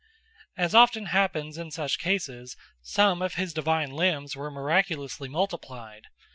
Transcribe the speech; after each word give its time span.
As 0.57 0.73
often 0.73 1.05
happens 1.13 1.59
in 1.59 1.69
such 1.69 1.99
cases, 1.99 2.57
some 2.81 3.21
of 3.21 3.35
his 3.35 3.53
divine 3.53 3.91
limbs 3.91 4.35
were 4.35 4.49
miraculously 4.49 5.29
multiplied. 5.29 6.05